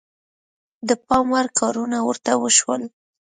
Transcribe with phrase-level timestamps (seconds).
[0.87, 2.81] د پام وړ کارونه ورته وشول.